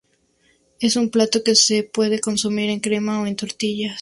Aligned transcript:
Es 0.79 0.95
un 0.95 1.11
plato 1.11 1.43
que 1.43 1.53
se 1.53 1.83
puede 1.83 2.19
consumir 2.21 2.71
en 2.71 2.79
crema 2.79 3.21
o 3.21 3.27
en 3.27 3.35
tortitas. 3.35 3.99